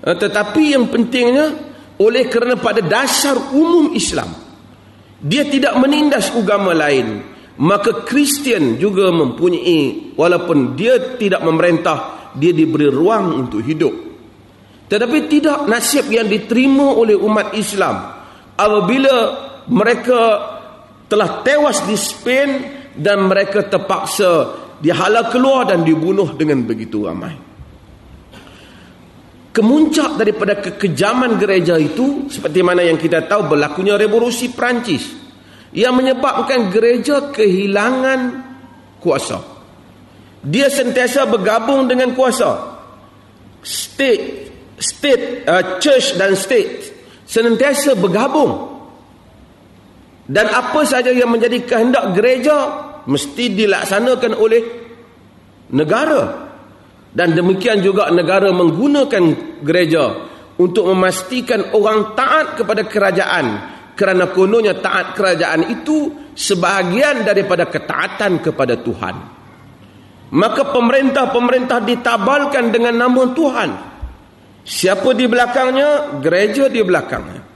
Eh, 0.00 0.16
tetapi 0.16 0.62
yang 0.72 0.88
pentingnya 0.88 1.46
oleh 2.00 2.24
kerana 2.26 2.56
pada 2.56 2.80
dasar 2.80 3.36
umum 3.52 3.92
Islam 3.92 4.32
dia 5.20 5.44
tidak 5.44 5.76
menindas 5.76 6.32
agama 6.32 6.72
lain 6.72 7.20
maka 7.60 8.08
Kristian 8.08 8.80
juga 8.80 9.12
mempunyai 9.12 10.16
walaupun 10.16 10.72
dia 10.72 11.20
tidak 11.20 11.44
memerintah 11.44 12.32
dia 12.32 12.56
diberi 12.56 12.88
ruang 12.88 13.44
untuk 13.44 13.60
hidup. 13.60 13.92
Tetapi 14.88 15.18
tidak 15.28 15.68
nasib 15.68 16.08
yang 16.08 16.28
diterima 16.28 16.96
oleh 16.96 17.16
umat 17.16 17.52
Islam 17.56 17.96
apabila 18.56 19.16
mereka 19.68 20.20
telah 21.12 21.44
tewas 21.44 21.84
di 21.84 21.92
Spain 21.92 22.50
dan 22.96 23.28
mereka 23.28 23.68
terpaksa 23.68 24.56
dihalau 24.80 25.28
keluar 25.28 25.68
dan 25.68 25.84
dibunuh 25.84 26.32
dengan 26.32 26.64
begitu 26.64 27.04
ramai. 27.04 27.36
Kemuncak 29.52 30.16
daripada 30.16 30.56
kekejaman 30.56 31.36
gereja 31.36 31.76
itu 31.76 32.32
seperti 32.32 32.64
mana 32.64 32.80
yang 32.80 32.96
kita 32.96 33.28
tahu 33.28 33.52
berlakunya 33.52 34.00
revolusi 34.00 34.56
Perancis 34.56 35.12
yang 35.76 35.92
menyebabkan 35.92 36.72
gereja 36.72 37.28
kehilangan 37.28 38.20
kuasa. 38.96 39.44
Dia 40.40 40.72
sentiasa 40.72 41.28
bergabung 41.28 41.84
dengan 41.84 42.16
kuasa. 42.16 42.80
State, 43.60 44.48
state, 44.80 45.44
uh, 45.44 45.76
church 45.76 46.16
dan 46.16 46.32
state 46.32 46.88
senantiasa 47.28 47.92
bergabung 48.00 48.71
dan 50.32 50.48
apa 50.48 50.80
saja 50.88 51.12
yang 51.12 51.28
menjadi 51.28 51.60
kehendak 51.60 52.16
gereja 52.16 52.56
mesti 53.04 53.52
dilaksanakan 53.52 54.32
oleh 54.32 54.62
negara. 55.76 56.48
Dan 57.12 57.36
demikian 57.36 57.84
juga 57.84 58.08
negara 58.08 58.48
menggunakan 58.48 59.60
gereja 59.60 60.04
untuk 60.56 60.88
memastikan 60.88 61.76
orang 61.76 62.16
taat 62.16 62.56
kepada 62.56 62.88
kerajaan 62.88 63.46
kerana 63.92 64.32
kononnya 64.32 64.80
taat 64.80 65.12
kerajaan 65.12 65.68
itu 65.68 66.08
sebahagian 66.32 67.28
daripada 67.28 67.68
ketaatan 67.68 68.40
kepada 68.40 68.80
Tuhan. 68.80 69.16
Maka 70.32 70.72
pemerintah-pemerintah 70.72 71.84
ditabalkan 71.84 72.72
dengan 72.72 72.96
nama 72.96 73.22
Tuhan. 73.36 73.70
Siapa 74.64 75.12
di 75.12 75.28
belakangnya? 75.28 76.16
Gereja 76.24 76.72
di 76.72 76.80
belakangnya. 76.80 77.51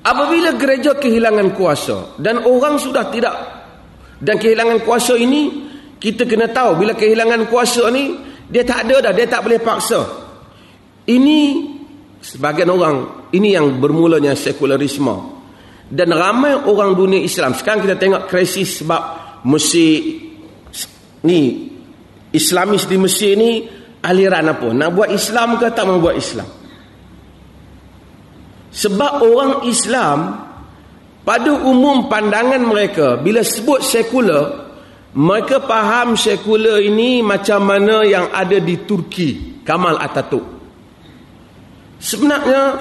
Apabila 0.00 0.56
gereja 0.56 0.96
kehilangan 0.96 1.52
kuasa 1.52 2.16
dan 2.16 2.40
orang 2.48 2.80
sudah 2.80 3.12
tidak 3.12 3.36
dan 4.16 4.40
kehilangan 4.40 4.80
kuasa 4.80 5.12
ini 5.12 5.68
kita 6.00 6.24
kena 6.24 6.48
tahu 6.48 6.80
bila 6.80 6.96
kehilangan 6.96 7.44
kuasa 7.52 7.92
ni 7.92 8.16
dia 8.48 8.64
tak 8.64 8.88
ada 8.88 9.08
dah 9.08 9.12
dia 9.12 9.28
tak 9.28 9.44
boleh 9.44 9.60
paksa. 9.60 10.00
Ini 11.04 11.38
sebagian 12.24 12.72
orang 12.72 13.28
ini 13.36 13.52
yang 13.52 13.76
bermulanya 13.76 14.32
sekularisme. 14.32 15.36
Dan 15.90 16.14
ramai 16.14 16.54
orang 16.54 16.96
dunia 16.96 17.20
Islam 17.20 17.52
sekarang 17.52 17.84
kita 17.84 18.00
tengok 18.00 18.30
krisis 18.30 18.80
sebab 18.80 19.02
Mesir 19.44 20.22
ni 21.26 21.66
Islamis 22.30 22.86
di 22.88 22.96
Mesir 22.96 23.36
ni 23.36 23.68
aliran 24.00 24.48
apa? 24.48 24.70
Nak 24.70 24.90
buat 24.96 25.12
Islam 25.12 25.60
ke 25.60 25.68
tak 25.74 25.84
mau 25.84 26.00
buat 26.00 26.16
Islam 26.16 26.59
sebab 28.70 29.12
orang 29.22 29.52
Islam 29.66 30.18
pada 31.26 31.52
umum 31.52 32.06
pandangan 32.06 32.62
mereka 32.62 33.18
bila 33.18 33.42
sebut 33.42 33.82
sekular 33.82 34.70
mereka 35.10 35.58
faham 35.58 36.14
sekular 36.14 36.78
ini 36.78 37.18
macam 37.18 37.66
mana 37.66 38.06
yang 38.06 38.30
ada 38.30 38.62
di 38.62 38.86
Turki 38.86 39.58
Kamal 39.66 39.98
Atatürk. 39.98 40.46
Sebenarnya 41.98 42.78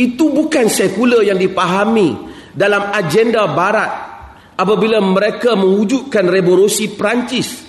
itu 0.00 0.32
bukan 0.32 0.66
sekular 0.72 1.20
yang 1.20 1.36
dipahami 1.36 2.16
dalam 2.56 2.88
agenda 2.88 3.44
barat 3.52 3.90
apabila 4.56 4.98
mereka 5.04 5.52
mewujudkan 5.54 6.24
revolusi 6.24 6.88
Perancis. 6.96 7.68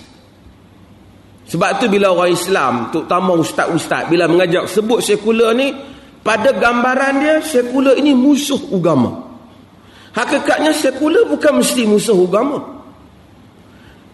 Sebab 1.50 1.82
tu 1.82 1.92
bila 1.92 2.14
orang 2.14 2.32
Islam 2.32 2.74
terutama 2.88 3.36
ustaz-ustaz 3.36 4.08
bila 4.08 4.30
mengajak 4.30 4.64
sebut 4.64 5.04
sekular 5.04 5.52
ni 5.52 5.76
pada 6.20 6.52
gambaran 6.52 7.14
dia 7.20 7.36
sekular 7.40 7.96
ini 7.96 8.12
musuh 8.12 8.60
agama 8.70 9.24
hakikatnya 10.12 10.72
sekular 10.76 11.24
bukan 11.28 11.64
mesti 11.64 11.82
musuh 11.88 12.16
agama 12.16 12.80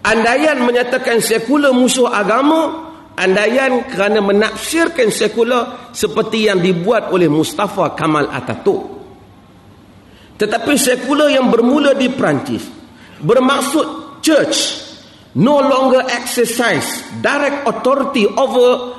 andaian 0.07 0.63
menyatakan 0.63 1.19
sekular 1.19 1.75
musuh 1.75 2.07
agama 2.07 2.87
andaian 3.17 3.89
kerana 3.89 4.21
menafsirkan 4.21 5.09
sekular 5.09 5.91
seperti 5.91 6.47
yang 6.47 6.61
dibuat 6.61 7.11
oleh 7.11 7.27
Mustafa 7.33 7.97
Kamal 7.97 8.29
Atatürk. 8.29 8.95
Tetapi 10.37 10.73
sekular 10.77 11.33
yang 11.33 11.49
bermula 11.49 11.97
di 11.97 12.13
Perancis 12.13 12.61
bermaksud 13.25 14.21
church 14.21 14.85
no 15.33 15.65
longer 15.65 16.05
exercise 16.13 17.01
direct 17.25 17.65
authority 17.65 18.29
over 18.29 18.93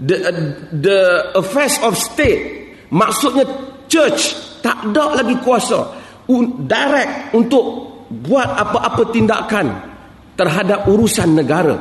the 0.00 0.16
uh, 0.20 0.32
the 0.72 0.98
affairs 1.36 1.80
of 1.80 1.96
state 1.96 2.76
maksudnya 2.92 3.48
church 3.88 4.36
tak 4.60 4.92
ada 4.92 5.22
lagi 5.22 5.36
kuasa 5.40 6.06
direct 6.66 7.32
untuk 7.38 7.64
buat 8.10 8.46
apa-apa 8.46 9.14
tindakan 9.14 9.66
terhadap 10.34 10.86
urusan 10.90 11.38
negara. 11.38 11.78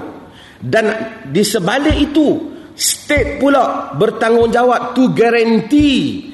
Dan 0.62 0.86
di 1.30 1.44
sebalik 1.46 1.98
itu 1.98 2.56
state 2.74 3.38
pula 3.38 3.94
bertanggungjawab 3.94 4.98
to 4.98 5.12
guarantee 5.14 6.34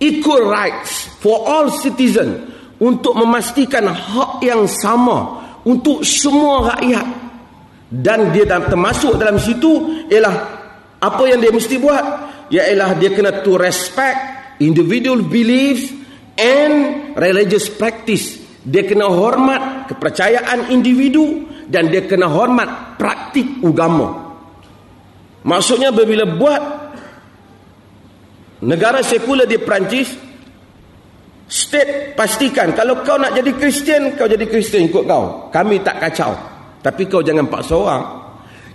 equal 0.00 0.48
rights 0.48 1.10
for 1.20 1.44
all 1.44 1.68
citizen 1.68 2.48
untuk 2.80 3.12
memastikan 3.12 3.88
hak 3.88 4.40
yang 4.40 4.64
sama 4.64 5.44
untuk 5.66 6.00
semua 6.06 6.76
rakyat. 6.76 7.08
Dan 7.90 8.30
dia 8.30 8.46
termasuk 8.46 9.18
dalam 9.18 9.36
situ 9.36 10.06
ialah 10.06 10.59
apa 11.00 11.22
yang 11.24 11.40
dia 11.40 11.48
mesti 11.48 11.80
buat? 11.80 12.04
Ialah 12.52 13.00
dia 13.00 13.10
kena 13.16 13.40
to 13.40 13.56
respect 13.56 14.18
individual 14.60 15.24
beliefs 15.24 15.88
and 16.36 17.16
religious 17.16 17.72
practice. 17.72 18.36
Dia 18.60 18.84
kena 18.84 19.08
hormat 19.08 19.88
kepercayaan 19.88 20.68
individu 20.68 21.48
dan 21.64 21.88
dia 21.88 22.04
kena 22.04 22.28
hormat 22.28 23.00
praktik 23.00 23.64
agama. 23.64 24.36
Maksudnya 25.40 25.88
bila 25.88 26.28
buat 26.28 26.62
negara 28.60 29.00
sekular 29.00 29.48
di 29.48 29.56
Perancis 29.56 30.12
state 31.48 32.12
pastikan 32.12 32.76
kalau 32.76 33.00
kau 33.00 33.16
nak 33.16 33.32
jadi 33.32 33.56
Kristian 33.56 34.20
kau 34.20 34.28
jadi 34.28 34.44
Kristian 34.44 34.92
ikut 34.92 35.08
kau. 35.08 35.48
Kami 35.48 35.80
tak 35.80 35.96
kacau. 35.96 36.36
Tapi 36.84 37.08
kau 37.08 37.24
jangan 37.24 37.48
paksa 37.48 37.72
orang. 37.72 38.04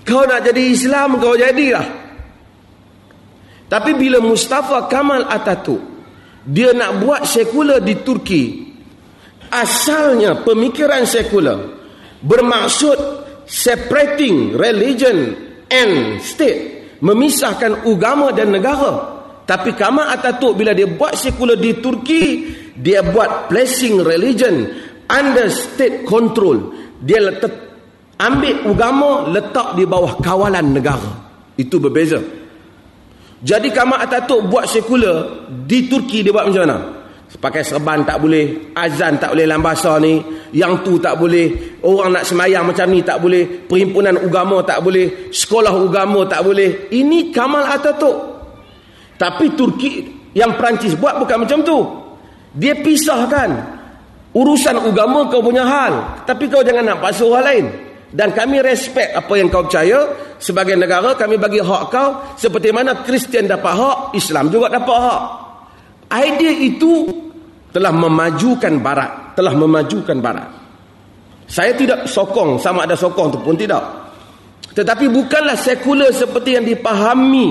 Kau 0.02 0.26
nak 0.26 0.42
jadi 0.42 0.74
Islam 0.74 1.22
kau 1.22 1.38
jadilah. 1.38 2.05
Tapi 3.76 3.92
bila 4.00 4.24
Mustafa 4.24 4.88
Kamal 4.88 5.28
Atatürk 5.28 5.84
dia 6.48 6.72
nak 6.72 7.04
buat 7.04 7.28
sekular 7.28 7.84
di 7.84 8.00
Turki, 8.00 8.72
asalnya 9.52 10.40
pemikiran 10.48 11.04
sekular 11.04 11.60
bermaksud 12.24 12.96
separating 13.44 14.56
religion 14.56 15.36
and 15.68 16.24
state, 16.24 16.96
memisahkan 17.04 17.84
agama 17.84 18.32
dan 18.32 18.56
negara. 18.56 19.12
Tapi 19.44 19.76
Kamal 19.76 20.08
Atatürk 20.08 20.56
bila 20.56 20.72
dia 20.72 20.88
buat 20.88 21.12
sekular 21.20 21.60
di 21.60 21.76
Turki, 21.76 22.24
dia 22.80 23.04
buat 23.04 23.52
placing 23.52 24.00
religion 24.00 24.72
under 25.12 25.52
state 25.52 26.08
control. 26.08 26.72
Dia 27.04 27.20
letak 27.28 27.52
ambil 28.24 28.72
agama 28.72 29.28
letak 29.36 29.76
di 29.76 29.84
bawah 29.84 30.16
kawalan 30.24 30.72
negara. 30.72 31.12
Itu 31.60 31.84
berbeza. 31.84 32.45
Jadi 33.44 33.68
Kamal 33.76 34.00
Atatürk 34.00 34.48
buat 34.48 34.64
sekular 34.70 35.48
di 35.68 35.92
Turki 35.92 36.24
dia 36.24 36.32
buat 36.32 36.48
macam 36.48 36.64
mana? 36.64 36.80
Pakai 37.36 37.68
serban 37.68 38.00
tak 38.08 38.24
boleh, 38.24 38.72
azan 38.72 39.20
tak 39.20 39.36
boleh 39.36 39.44
dalam 39.44 39.60
bahasa 39.60 40.00
ni, 40.00 40.24
yang 40.56 40.80
tu 40.88 40.96
tak 41.04 41.20
boleh, 41.20 41.76
orang 41.84 42.16
nak 42.16 42.24
semayang 42.24 42.64
macam 42.64 42.88
ni 42.88 43.04
tak 43.04 43.20
boleh, 43.20 43.68
perhimpunan 43.68 44.16
agama 44.16 44.64
tak 44.64 44.80
boleh, 44.80 45.28
sekolah 45.36 45.76
agama 45.76 46.24
tak 46.32 46.48
boleh. 46.48 46.88
Ini 46.96 47.36
Kamal 47.36 47.68
Atatürk. 47.68 48.18
Tapi 49.20 49.52
Turki 49.52 50.08
yang 50.32 50.56
Perancis 50.56 50.96
buat 50.96 51.20
bukan 51.20 51.44
macam 51.44 51.60
tu. 51.60 51.80
Dia 52.56 52.72
pisahkan 52.80 53.52
urusan 54.32 54.80
agama 54.80 55.28
kau 55.28 55.44
punya 55.44 55.68
hal, 55.68 56.24
tapi 56.24 56.48
kau 56.48 56.64
jangan 56.64 56.88
nak 56.88 57.04
paksa 57.04 57.28
orang 57.28 57.46
lain 57.52 57.66
dan 58.14 58.30
kami 58.36 58.62
respect 58.62 59.18
apa 59.18 59.34
yang 59.34 59.50
kau 59.50 59.66
percaya. 59.66 60.14
Sebagai 60.38 60.78
negara 60.78 61.18
kami 61.18 61.42
bagi 61.42 61.64
hak 61.64 61.84
kau. 61.90 62.38
Seperti 62.38 62.70
mana 62.70 63.02
Kristian 63.02 63.50
dapat 63.50 63.74
hak 63.74 63.98
Islam 64.14 64.52
juga 64.54 64.70
dapat 64.70 64.98
hak. 65.00 65.22
Idea 66.14 66.54
itu 66.54 67.10
telah 67.74 67.90
memajukan 67.96 68.74
barat. 68.84 69.34
Telah 69.34 69.54
memajukan 69.58 70.18
barat. 70.22 70.50
Saya 71.46 71.74
tidak 71.74 72.06
sokong 72.10 72.58
sama 72.62 72.86
ada 72.86 72.98
sokong 72.98 73.34
tu 73.34 73.40
pun 73.42 73.58
tidak. 73.58 73.82
Tetapi 74.76 75.08
bukanlah 75.08 75.56
sekular 75.56 76.12
seperti 76.12 76.60
yang 76.60 76.66
dipahami 76.68 77.48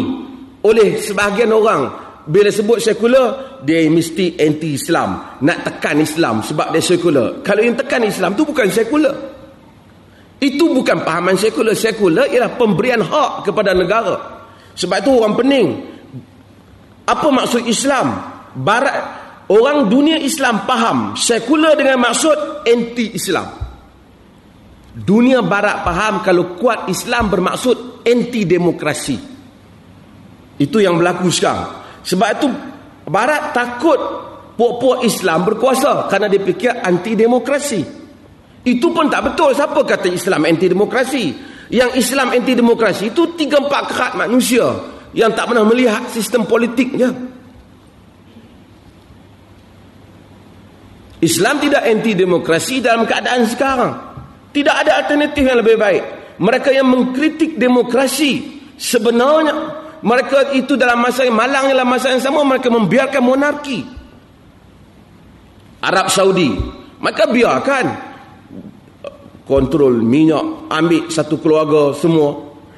oleh 0.64 1.00
sebahagian 1.00 1.50
orang. 1.50 1.82
Bila 2.24 2.48
sebut 2.48 2.80
sekular 2.80 3.60
dia 3.60 3.84
mesti 3.92 4.40
anti 4.40 4.80
Islam 4.80 5.40
nak 5.44 5.58
tekan 5.60 6.00
Islam 6.00 6.40
sebab 6.40 6.72
dia 6.72 6.80
sekular. 6.80 7.44
Kalau 7.44 7.60
yang 7.60 7.76
tekan 7.76 8.00
Islam 8.00 8.32
tu 8.32 8.48
bukan 8.48 8.72
sekular 8.72 9.33
itu 10.42 10.64
bukan 10.74 11.06
pahaman 11.06 11.38
sekular. 11.38 11.76
Sekular 11.76 12.26
ialah 12.30 12.58
pemberian 12.58 13.02
hak 13.02 13.46
kepada 13.46 13.70
negara. 13.72 14.16
Sebab 14.74 14.96
itu 15.02 15.10
orang 15.14 15.34
pening. 15.38 15.68
Apa 17.06 17.28
maksud 17.30 17.62
Islam? 17.68 18.32
Barat 18.54 18.96
orang 19.50 19.90
dunia 19.90 20.18
Islam 20.18 20.62
faham 20.64 21.18
sekular 21.18 21.78
dengan 21.78 22.00
maksud 22.02 22.66
anti-Islam. 22.66 23.46
Dunia 24.94 25.42
barat 25.42 25.82
faham 25.82 26.22
kalau 26.22 26.54
kuat 26.54 26.86
Islam 26.86 27.26
bermaksud 27.26 28.06
anti-demokrasi. 28.06 29.18
Itu 30.54 30.78
yang 30.78 31.02
berlaku 31.02 31.26
sekarang. 31.34 31.82
Sebab 32.06 32.28
itu 32.38 32.46
barat 33.10 33.50
takut 33.50 33.98
puak-puak 34.54 35.02
Islam 35.02 35.42
berkuasa 35.42 36.06
kerana 36.06 36.30
dia 36.30 36.42
fikir 36.46 36.78
anti-demokrasi. 36.78 38.03
Itu 38.64 38.90
pun 38.90 39.12
tak 39.12 39.32
betul. 39.32 39.52
Siapa 39.52 39.76
kata 39.84 40.08
Islam 40.08 40.48
anti 40.48 40.66
demokrasi? 40.72 41.24
Yang 41.68 41.90
Islam 42.00 42.32
anti 42.32 42.52
demokrasi 42.56 43.12
itu 43.12 43.36
tiga 43.36 43.60
empat 43.60 43.84
kerat 43.92 44.12
manusia 44.16 44.64
yang 45.12 45.32
tak 45.36 45.52
pernah 45.52 45.64
melihat 45.68 46.08
sistem 46.08 46.48
politiknya. 46.48 47.12
Islam 51.20 51.56
tidak 51.60 51.82
anti 51.84 52.12
demokrasi 52.16 52.84
dalam 52.84 53.04
keadaan 53.04 53.44
sekarang. 53.48 53.92
Tidak 54.52 54.74
ada 54.74 55.04
alternatif 55.04 55.40
yang 55.44 55.60
lebih 55.60 55.76
baik. 55.76 56.04
mereka 56.38 56.74
yang 56.74 56.90
mengkritik 56.90 57.54
demokrasi 57.54 58.62
sebenarnya 58.74 59.54
mereka 60.02 60.50
itu 60.52 60.74
dalam 60.74 60.98
masa 61.00 61.22
yang 61.24 61.36
malang 61.36 61.70
dalam 61.70 61.86
masa 61.86 62.10
yang 62.10 62.22
sama 62.22 62.42
mereka 62.42 62.68
membiarkan 62.68 63.22
monarki 63.22 63.86
Arab 65.84 66.10
Saudi 66.10 66.50
mereka 66.98 67.30
biarkan 67.30 67.84
kontrol 69.44 70.00
minyak 70.00 70.68
ambil 70.72 71.08
satu 71.12 71.40
keluarga 71.40 71.92
semua 71.96 72.32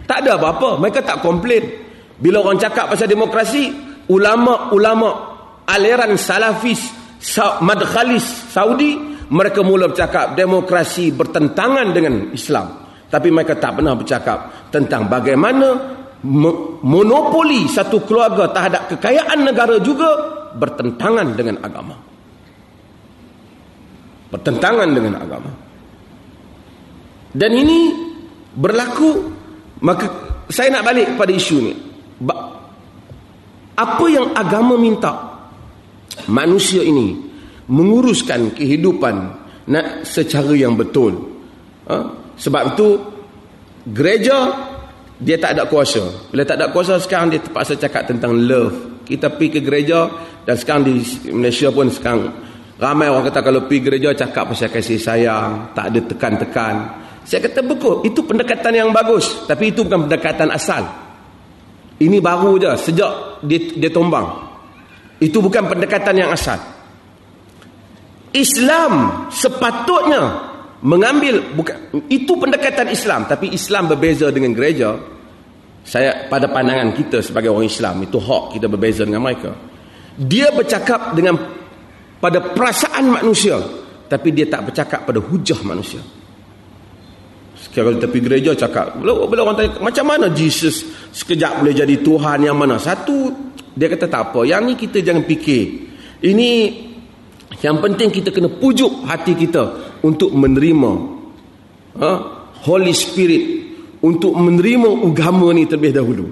tak 0.07 0.27
ada 0.27 0.39
apa-apa 0.39 0.79
mereka 0.83 1.03
tak 1.03 1.23
komplain 1.23 1.63
bila 2.19 2.43
orang 2.43 2.59
cakap 2.59 2.91
pasal 2.91 3.07
demokrasi 3.07 3.71
ulama-ulama 4.11 5.11
aliran 5.67 6.15
salafis 6.19 6.91
madkhalis 7.63 8.51
Saudi 8.51 8.99
mereka 9.27 9.67
mula 9.67 9.91
bercakap 9.91 10.39
demokrasi 10.39 11.11
bertentangan 11.11 11.91
dengan 11.91 12.31
Islam 12.31 12.87
tapi 13.07 13.31
mereka 13.31 13.55
tak 13.59 13.79
pernah 13.79 13.95
bercakap 13.95 14.71
tentang 14.71 15.07
bagaimana 15.07 15.97
monopoli 16.83 17.71
satu 17.71 18.03
keluarga 18.03 18.51
terhadap 18.51 18.83
kekayaan 18.97 19.47
negara 19.47 19.79
juga 19.79 20.09
bertentangan 20.57 21.37
dengan 21.37 21.57
agama. 21.61 21.97
Bertentangan 24.33 24.89
dengan 24.91 25.15
agama. 25.21 25.51
Dan 27.37 27.53
ini 27.53 27.92
berlaku 28.57 29.29
maka 29.85 30.09
saya 30.49 30.72
nak 30.72 30.88
balik 30.88 31.12
pada 31.20 31.33
isu 31.37 31.57
ni. 31.61 31.75
Apa 33.77 34.09
yang 34.09 34.33
agama 34.33 34.81
minta 34.81 35.12
manusia 36.33 36.81
ini 36.81 37.12
menguruskan 37.68 38.57
kehidupan 38.57 39.14
nak 39.68 40.09
secara 40.09 40.57
yang 40.57 40.72
betul. 40.81 41.12
Ha? 41.92 41.96
Sebab 42.40 42.62
itu 42.72 42.88
gereja 43.92 44.49
dia 45.20 45.37
tak 45.37 45.61
ada 45.61 45.68
kuasa. 45.68 46.33
Bila 46.33 46.40
tak 46.49 46.57
ada 46.57 46.72
kuasa 46.72 46.96
sekarang 46.96 47.37
dia 47.37 47.40
terpaksa 47.44 47.77
cakap 47.77 48.09
tentang 48.09 48.33
love. 48.33 49.05
Kita 49.05 49.29
pergi 49.29 49.59
ke 49.59 49.61
gereja 49.61 50.09
dan 50.49 50.57
sekarang 50.57 50.83
di 50.88 50.94
Malaysia 51.37 51.68
pun 51.68 51.92
sekarang 51.92 52.33
ramai 52.81 53.12
orang 53.12 53.29
kata 53.29 53.40
kalau 53.44 53.64
pergi 53.68 53.81
gereja 53.85 54.11
cakap 54.16 54.51
pasal 54.51 54.72
kasih 54.72 54.99
sayang, 54.99 55.72
tak 55.77 55.92
ada 55.92 56.01
tekan-tekan. 56.01 56.75
Saya 57.27 57.43
kata 57.43 57.67
betul, 57.67 58.07
itu 58.07 58.23
pendekatan 58.23 58.71
yang 58.71 58.95
bagus, 58.95 59.51
tapi 59.51 59.75
itu 59.75 59.83
bukan 59.83 60.07
pendekatan 60.07 60.47
asal. 60.55 60.87
Ini 61.99 62.23
baru 62.23 62.55
je 62.55 62.71
sejak 62.79 63.43
dia, 63.43 63.59
dia 63.75 63.91
tombang. 63.91 64.47
Itu 65.19 65.43
bukan 65.43 65.67
pendekatan 65.67 66.15
yang 66.23 66.31
asal. 66.31 66.55
Islam 68.31 69.27
sepatutnya 69.33 70.23
mengambil 70.85 71.41
bukan 71.57 72.05
itu 72.12 72.37
pendekatan 72.37 72.93
Islam 72.93 73.25
tapi 73.25 73.49
Islam 73.49 73.89
berbeza 73.89 74.29
dengan 74.29 74.53
gereja 74.53 74.93
saya 75.81 76.29
pada 76.29 76.53
pandangan 76.53 76.93
kita 76.93 77.25
sebagai 77.25 77.49
orang 77.49 77.65
Islam 77.65 78.05
itu 78.05 78.21
hak 78.21 78.61
kita 78.61 78.67
berbeza 78.69 79.09
dengan 79.09 79.25
mereka 79.25 79.57
dia 80.21 80.53
bercakap 80.53 81.17
dengan 81.17 81.41
pada 82.21 82.45
perasaan 82.45 83.09
manusia 83.09 83.57
tapi 84.05 84.37
dia 84.37 84.45
tak 84.53 84.69
bercakap 84.69 85.09
pada 85.09 85.17
hujah 85.17 85.61
manusia 85.65 86.05
sekarang 87.77 88.01
tepi 88.01 88.25
gereja 88.25 88.57
cakap 88.57 88.97
bila, 88.97 89.29
bila 89.29 89.45
orang 89.45 89.57
tanya 89.61 89.71
macam 89.85 90.05
mana 90.09 90.33
Jesus 90.33 90.89
sekejap 91.12 91.61
boleh 91.61 91.77
jadi 91.77 92.01
Tuhan 92.01 92.49
yang 92.49 92.57
mana 92.57 92.81
satu 92.81 93.29
dia 93.77 93.93
kata 93.93 94.09
tak 94.09 94.33
apa 94.33 94.49
yang 94.49 94.65
ni 94.65 94.81
kita 94.81 95.05
jangan 95.05 95.29
fikir 95.29 95.65
ini 96.25 96.51
yang 97.61 97.77
penting 97.85 98.09
kita 98.09 98.33
kena 98.33 98.49
pujuk 98.49 99.05
hati 99.05 99.37
kita 99.37 99.93
untuk 100.01 100.33
menerima 100.33 100.93
ha? 102.01 102.11
Holy 102.65 102.97
Spirit 102.97 103.45
untuk 104.03 104.37
menerima 104.37 104.91
agama 105.07 105.51
ni 105.57 105.65
terlebih 105.65 105.93
dahulu. 105.97 106.27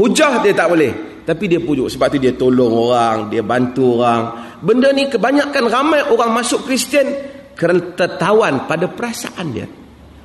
Hujah 0.00 0.40
dia 0.40 0.54
tak 0.54 0.70
boleh, 0.70 1.22
tapi 1.26 1.50
dia 1.50 1.60
pujuk 1.60 1.90
sebab 1.90 2.06
tu 2.14 2.18
dia 2.22 2.32
tolong 2.32 2.72
orang, 2.88 3.28
dia 3.28 3.42
bantu 3.42 4.00
orang. 4.00 4.56
Benda 4.62 4.92
ni 4.94 5.10
kebanyakan 5.10 5.64
ramai 5.68 6.00
orang 6.08 6.30
masuk 6.32 6.64
Kristian 6.64 7.08
kerana 7.56 7.92
tertawan 7.92 8.64
pada 8.64 8.88
perasaan 8.88 9.46
dia. 9.52 9.66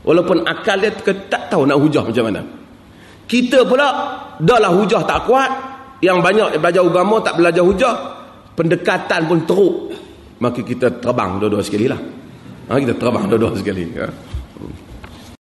Walaupun 0.06 0.46
akal 0.46 0.78
dia 0.80 0.94
tak 1.28 1.50
tahu 1.50 1.66
nak 1.66 1.82
hujah 1.82 2.06
macam 2.06 2.30
mana. 2.30 2.42
Kita 3.26 3.66
pula 3.66 3.88
dah 4.38 4.60
lah 4.62 4.70
hujah 4.70 5.02
tak 5.02 5.26
kuat, 5.26 5.50
yang 6.06 6.22
banyak 6.22 6.62
belajar 6.62 6.86
agama 6.86 7.18
tak 7.26 7.42
belajar 7.42 7.66
hujah, 7.66 7.96
pendekatan 8.54 9.26
pun 9.26 9.40
teruk 9.44 9.76
maka 10.40 10.60
kita 10.64 11.00
terbang 11.00 11.40
dua-dua 11.40 11.64
sekali 11.64 11.88
lah 11.88 12.00
ha, 12.68 12.76
kita 12.76 12.96
terbang 12.96 13.26
dua-dua 13.28 13.56
sekali 13.56 13.84
ya. 13.92 14.08